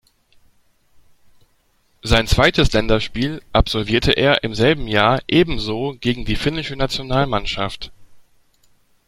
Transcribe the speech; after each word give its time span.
Sein 2.01 2.25
zweites 2.25 2.73
Länderspiel 2.73 3.43
absolvierte 3.53 4.11
er 4.13 4.43
im 4.43 4.55
selben 4.55 4.87
Jahr 4.87 5.21
ebenso 5.27 5.95
gegen 5.99 6.25
die 6.25 6.35
finnische 6.37 6.75
Nationalmannschaft. 6.75 7.91